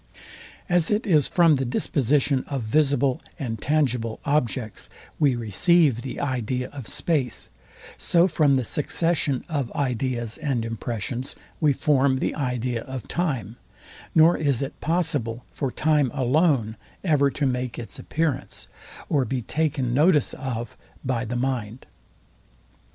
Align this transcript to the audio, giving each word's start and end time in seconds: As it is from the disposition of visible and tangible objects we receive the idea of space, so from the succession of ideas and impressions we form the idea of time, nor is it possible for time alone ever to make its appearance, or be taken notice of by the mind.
As 0.67 0.89
it 0.89 1.05
is 1.05 1.27
from 1.27 1.57
the 1.57 1.63
disposition 1.63 2.43
of 2.47 2.63
visible 2.63 3.21
and 3.37 3.61
tangible 3.61 4.19
objects 4.25 4.89
we 5.19 5.35
receive 5.35 6.01
the 6.01 6.19
idea 6.19 6.69
of 6.71 6.87
space, 6.87 7.49
so 7.99 8.27
from 8.27 8.55
the 8.55 8.63
succession 8.63 9.45
of 9.47 9.71
ideas 9.73 10.39
and 10.39 10.65
impressions 10.65 11.35
we 11.59 11.71
form 11.71 12.17
the 12.17 12.33
idea 12.33 12.81
of 12.81 13.07
time, 13.07 13.57
nor 14.15 14.35
is 14.35 14.63
it 14.63 14.81
possible 14.81 15.45
for 15.51 15.71
time 15.71 16.09
alone 16.15 16.77
ever 17.03 17.29
to 17.29 17.45
make 17.45 17.77
its 17.77 17.99
appearance, 17.99 18.67
or 19.07 19.23
be 19.23 19.43
taken 19.43 19.93
notice 19.93 20.33
of 20.33 20.75
by 21.05 21.25
the 21.25 21.35
mind. 21.35 21.85